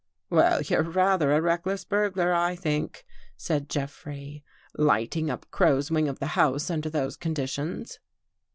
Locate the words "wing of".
5.91-6.17